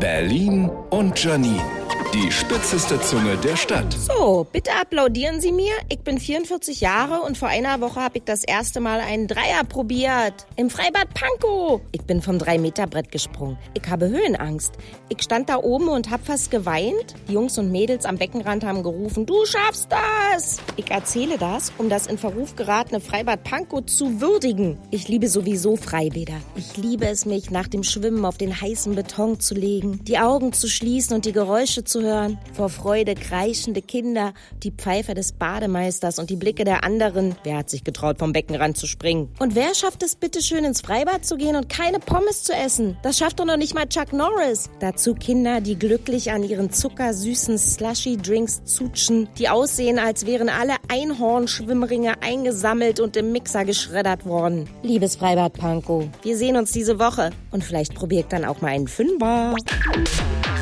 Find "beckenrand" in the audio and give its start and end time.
18.16-18.64, 38.32-38.76